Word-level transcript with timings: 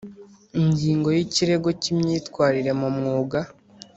Ingingo 0.61 1.07
ya 1.15 1.21
ikirego 1.27 1.69
cy 1.81 1.87
imyitwarire 1.93 2.71
mu 2.79 2.89
mwuga 2.95 3.39